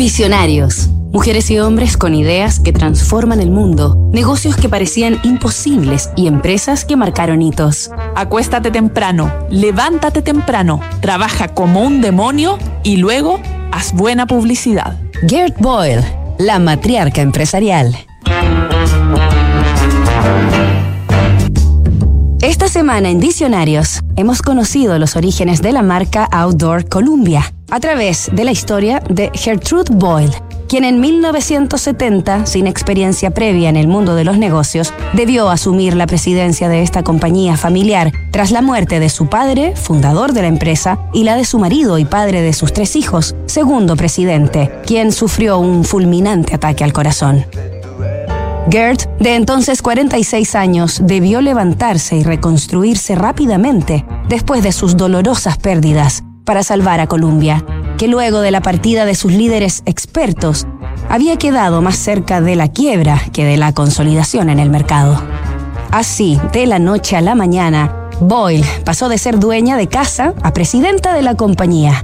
Visionarios. 0.00 0.88
Mujeres 1.12 1.50
y 1.50 1.58
hombres 1.58 1.98
con 1.98 2.14
ideas 2.14 2.58
que 2.58 2.72
transforman 2.72 3.38
el 3.38 3.50
mundo, 3.50 4.08
negocios 4.14 4.56
que 4.56 4.70
parecían 4.70 5.20
imposibles 5.24 6.08
y 6.16 6.26
empresas 6.26 6.86
que 6.86 6.96
marcaron 6.96 7.42
hitos. 7.42 7.90
Acuéstate 8.16 8.70
temprano, 8.70 9.30
levántate 9.50 10.22
temprano, 10.22 10.80
trabaja 11.02 11.48
como 11.48 11.82
un 11.82 12.00
demonio 12.00 12.58
y 12.82 12.96
luego 12.96 13.40
haz 13.72 13.92
buena 13.92 14.26
publicidad. 14.26 14.98
Gert 15.28 15.58
Boyle, 15.58 16.02
la 16.38 16.58
matriarca 16.58 17.20
empresarial. 17.20 17.94
Esta 22.40 22.68
semana 22.68 23.10
en 23.10 23.20
Diccionarios 23.20 24.00
hemos 24.16 24.40
conocido 24.40 24.98
los 24.98 25.14
orígenes 25.14 25.60
de 25.60 25.72
la 25.72 25.82
marca 25.82 26.24
Outdoor 26.32 26.88
Columbia 26.88 27.52
a 27.70 27.80
través 27.80 28.30
de 28.32 28.44
la 28.44 28.52
historia 28.52 29.00
de 29.08 29.30
Gertrude 29.34 29.92
Boyle, 29.92 30.34
quien 30.68 30.84
en 30.84 31.00
1970, 31.00 32.46
sin 32.46 32.68
experiencia 32.68 33.32
previa 33.32 33.68
en 33.68 33.76
el 33.76 33.88
mundo 33.88 34.14
de 34.14 34.22
los 34.22 34.38
negocios, 34.38 34.94
debió 35.14 35.50
asumir 35.50 35.96
la 35.96 36.06
presidencia 36.06 36.68
de 36.68 36.82
esta 36.82 37.02
compañía 37.02 37.56
familiar 37.56 38.12
tras 38.30 38.52
la 38.52 38.62
muerte 38.62 39.00
de 39.00 39.08
su 39.08 39.26
padre, 39.26 39.74
fundador 39.74 40.32
de 40.32 40.42
la 40.42 40.48
empresa, 40.48 41.00
y 41.12 41.24
la 41.24 41.34
de 41.34 41.44
su 41.44 41.58
marido 41.58 41.98
y 41.98 42.04
padre 42.04 42.40
de 42.40 42.52
sus 42.52 42.72
tres 42.72 42.94
hijos, 42.94 43.34
segundo 43.46 43.96
presidente, 43.96 44.70
quien 44.86 45.10
sufrió 45.10 45.58
un 45.58 45.84
fulminante 45.84 46.54
ataque 46.54 46.84
al 46.84 46.92
corazón. 46.92 47.44
Gert, 48.70 49.08
de 49.18 49.34
entonces 49.34 49.82
46 49.82 50.54
años, 50.54 51.00
debió 51.02 51.40
levantarse 51.40 52.14
y 52.14 52.22
reconstruirse 52.22 53.16
rápidamente 53.16 54.04
después 54.28 54.62
de 54.62 54.70
sus 54.70 54.96
dolorosas 54.96 55.58
pérdidas 55.58 56.22
para 56.50 56.64
salvar 56.64 56.98
a 56.98 57.06
Colombia, 57.06 57.64
que 57.96 58.08
luego 58.08 58.40
de 58.40 58.50
la 58.50 58.60
partida 58.60 59.04
de 59.04 59.14
sus 59.14 59.30
líderes 59.30 59.84
expertos 59.86 60.66
había 61.08 61.36
quedado 61.36 61.80
más 61.80 61.94
cerca 61.94 62.40
de 62.40 62.56
la 62.56 62.66
quiebra 62.72 63.22
que 63.32 63.44
de 63.44 63.56
la 63.56 63.72
consolidación 63.72 64.50
en 64.50 64.58
el 64.58 64.68
mercado. 64.68 65.22
Así, 65.92 66.40
de 66.52 66.66
la 66.66 66.80
noche 66.80 67.16
a 67.16 67.20
la 67.20 67.36
mañana, 67.36 68.08
Boyle 68.18 68.66
pasó 68.84 69.08
de 69.08 69.18
ser 69.18 69.38
dueña 69.38 69.76
de 69.76 69.86
casa 69.86 70.34
a 70.42 70.52
presidenta 70.52 71.14
de 71.14 71.22
la 71.22 71.36
compañía. 71.36 72.02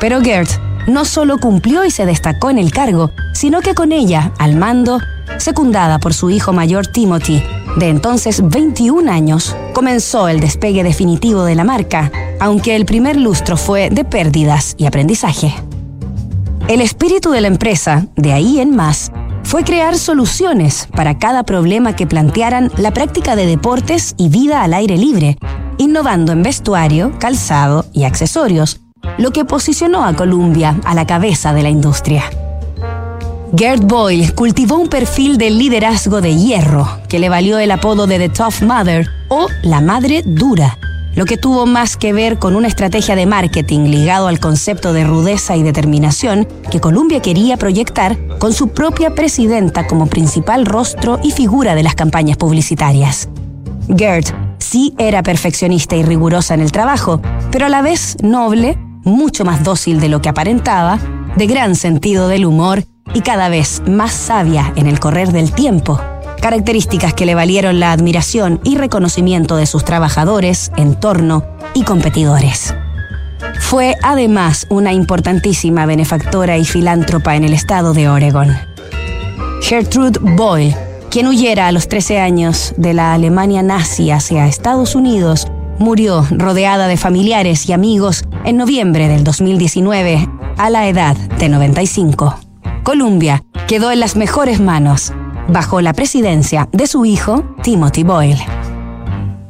Pero 0.00 0.20
Gert 0.22 0.50
no 0.88 1.04
solo 1.04 1.38
cumplió 1.38 1.84
y 1.84 1.92
se 1.92 2.04
destacó 2.04 2.50
en 2.50 2.58
el 2.58 2.72
cargo, 2.72 3.12
sino 3.32 3.60
que 3.60 3.76
con 3.76 3.92
ella, 3.92 4.32
al 4.40 4.56
mando, 4.56 4.98
secundada 5.36 6.00
por 6.00 6.14
su 6.14 6.30
hijo 6.30 6.52
mayor 6.52 6.88
Timothy, 6.88 7.44
de 7.76 7.88
entonces 7.88 8.42
21 8.48 9.10
años, 9.10 9.56
comenzó 9.72 10.28
el 10.28 10.40
despegue 10.40 10.82
definitivo 10.82 11.44
de 11.44 11.54
la 11.54 11.64
marca, 11.64 12.10
aunque 12.40 12.76
el 12.76 12.84
primer 12.84 13.16
lustro 13.16 13.56
fue 13.56 13.90
de 13.90 14.04
pérdidas 14.04 14.74
y 14.78 14.86
aprendizaje. 14.86 15.54
El 16.68 16.80
espíritu 16.80 17.30
de 17.30 17.40
la 17.40 17.48
empresa, 17.48 18.06
de 18.16 18.32
ahí 18.32 18.60
en 18.60 18.74
más, 18.74 19.12
fue 19.42 19.64
crear 19.64 19.96
soluciones 19.98 20.88
para 20.94 21.18
cada 21.18 21.42
problema 21.42 21.94
que 21.94 22.06
plantearan 22.06 22.70
la 22.78 22.92
práctica 22.92 23.36
de 23.36 23.46
deportes 23.46 24.14
y 24.16 24.28
vida 24.28 24.62
al 24.62 24.72
aire 24.72 24.96
libre, 24.96 25.36
innovando 25.76 26.32
en 26.32 26.42
vestuario, 26.42 27.12
calzado 27.18 27.84
y 27.92 28.04
accesorios, 28.04 28.80
lo 29.18 29.32
que 29.32 29.44
posicionó 29.44 30.04
a 30.04 30.14
Columbia 30.14 30.76
a 30.84 30.94
la 30.94 31.06
cabeza 31.06 31.52
de 31.52 31.62
la 31.62 31.70
industria. 31.70 32.24
Gert 33.56 33.84
Boyle 33.84 34.34
cultivó 34.34 34.76
un 34.76 34.88
perfil 34.88 35.38
de 35.38 35.50
liderazgo 35.50 36.20
de 36.20 36.34
hierro 36.34 36.88
que 37.08 37.20
le 37.20 37.28
valió 37.28 37.58
el 37.58 37.70
apodo 37.70 38.08
de 38.08 38.18
The 38.18 38.28
Tough 38.30 38.62
Mother 38.62 39.08
o 39.28 39.46
la 39.62 39.80
Madre 39.80 40.22
Dura, 40.24 40.76
lo 41.14 41.24
que 41.24 41.36
tuvo 41.36 41.64
más 41.64 41.96
que 41.96 42.12
ver 42.12 42.40
con 42.40 42.56
una 42.56 42.66
estrategia 42.66 43.14
de 43.14 43.26
marketing 43.26 43.90
ligado 43.90 44.26
al 44.26 44.40
concepto 44.40 44.92
de 44.92 45.04
rudeza 45.04 45.56
y 45.56 45.62
determinación 45.62 46.48
que 46.70 46.80
Columbia 46.80 47.22
quería 47.22 47.56
proyectar 47.56 48.16
con 48.38 48.52
su 48.52 48.70
propia 48.70 49.14
presidenta 49.14 49.86
como 49.86 50.06
principal 50.06 50.66
rostro 50.66 51.20
y 51.22 51.30
figura 51.30 51.76
de 51.76 51.84
las 51.84 51.94
campañas 51.94 52.36
publicitarias. 52.36 53.28
Gert 53.96 54.34
sí 54.58 54.94
era 54.98 55.22
perfeccionista 55.22 55.94
y 55.94 56.02
rigurosa 56.02 56.54
en 56.54 56.60
el 56.60 56.72
trabajo, 56.72 57.20
pero 57.52 57.66
a 57.66 57.68
la 57.68 57.82
vez 57.82 58.16
noble, 58.20 58.76
mucho 59.04 59.44
más 59.44 59.62
dócil 59.62 60.00
de 60.00 60.08
lo 60.08 60.20
que 60.20 60.30
aparentaba, 60.30 60.98
de 61.36 61.46
gran 61.46 61.76
sentido 61.76 62.26
del 62.26 62.46
humor 62.46 62.84
y 63.14 63.22
cada 63.22 63.48
vez 63.48 63.82
más 63.88 64.12
sabia 64.12 64.72
en 64.76 64.86
el 64.86 65.00
correr 65.00 65.32
del 65.32 65.52
tiempo, 65.52 66.00
características 66.42 67.14
que 67.14 67.24
le 67.24 67.34
valieron 67.34 67.80
la 67.80 67.92
admiración 67.92 68.60
y 68.64 68.76
reconocimiento 68.76 69.56
de 69.56 69.64
sus 69.64 69.84
trabajadores, 69.84 70.72
entorno 70.76 71.46
y 71.72 71.84
competidores. 71.84 72.74
Fue 73.60 73.96
además 74.02 74.66
una 74.68 74.92
importantísima 74.92 75.86
benefactora 75.86 76.58
y 76.58 76.64
filántropa 76.64 77.36
en 77.36 77.44
el 77.44 77.54
estado 77.54 77.94
de 77.94 78.08
Oregon. 78.08 78.54
Gertrude 79.62 80.18
Boyle, 80.20 80.76
quien 81.10 81.28
huyera 81.28 81.68
a 81.68 81.72
los 81.72 81.88
13 81.88 82.18
años 82.18 82.74
de 82.76 82.92
la 82.92 83.14
Alemania 83.14 83.62
nazi 83.62 84.10
hacia 84.10 84.46
Estados 84.46 84.94
Unidos, 84.94 85.46
murió 85.78 86.26
rodeada 86.30 86.88
de 86.88 86.96
familiares 86.96 87.68
y 87.68 87.72
amigos 87.72 88.24
en 88.44 88.56
noviembre 88.56 89.08
del 89.08 89.24
2019 89.24 90.28
a 90.56 90.70
la 90.70 90.88
edad 90.88 91.16
de 91.16 91.48
95. 91.48 92.43
Columbia 92.84 93.42
quedó 93.66 93.90
en 93.90 93.98
las 93.98 94.14
mejores 94.14 94.60
manos, 94.60 95.10
bajo 95.48 95.80
la 95.80 95.94
presidencia 95.94 96.68
de 96.70 96.86
su 96.86 97.06
hijo, 97.06 97.42
Timothy 97.62 98.04
Boyle. 98.04 98.44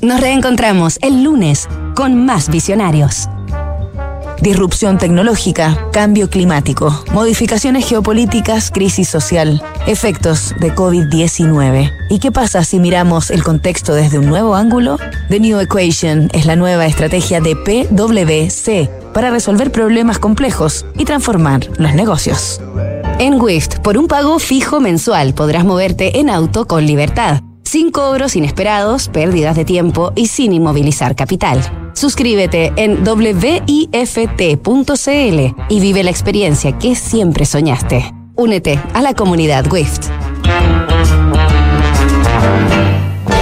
Nos 0.00 0.20
reencontramos 0.20 0.98
el 1.02 1.24
lunes 1.24 1.68
con 1.96 2.24
más 2.24 2.48
visionarios. 2.48 3.28
Disrupción 4.40 4.98
tecnológica, 4.98 5.88
cambio 5.92 6.30
climático, 6.30 7.02
modificaciones 7.12 7.88
geopolíticas, 7.88 8.70
crisis 8.70 9.08
social, 9.08 9.60
efectos 9.88 10.54
de 10.60 10.72
COVID-19. 10.72 11.90
¿Y 12.10 12.20
qué 12.20 12.30
pasa 12.30 12.62
si 12.62 12.78
miramos 12.78 13.30
el 13.30 13.42
contexto 13.42 13.94
desde 13.94 14.20
un 14.20 14.26
nuevo 14.26 14.54
ángulo? 14.54 14.98
The 15.30 15.40
New 15.40 15.58
Equation 15.58 16.28
es 16.32 16.46
la 16.46 16.54
nueva 16.54 16.86
estrategia 16.86 17.40
de 17.40 17.56
PwC 17.56 18.88
para 19.12 19.30
resolver 19.30 19.72
problemas 19.72 20.18
complejos 20.20 20.84
y 20.96 21.06
transformar 21.06 21.66
los 21.78 21.94
negocios. 21.94 22.60
En 23.18 23.40
Wift, 23.40 23.78
por 23.78 23.96
un 23.96 24.08
pago 24.08 24.38
fijo 24.38 24.78
mensual 24.78 25.32
podrás 25.32 25.64
moverte 25.64 26.20
en 26.20 26.28
auto 26.28 26.66
con 26.66 26.84
libertad, 26.84 27.40
sin 27.64 27.90
cobros 27.90 28.36
inesperados, 28.36 29.08
pérdidas 29.08 29.56
de 29.56 29.64
tiempo 29.64 30.12
y 30.14 30.26
sin 30.26 30.52
inmovilizar 30.52 31.16
capital. 31.16 31.62
Suscríbete 31.94 32.74
en 32.76 33.02
wift.cl 33.08 33.70
y 35.70 35.80
vive 35.80 36.04
la 36.04 36.10
experiencia 36.10 36.76
que 36.78 36.94
siempre 36.94 37.46
soñaste. 37.46 38.12
Únete 38.34 38.78
a 38.92 39.00
la 39.00 39.14
comunidad 39.14 39.64
Wift. 39.72 40.10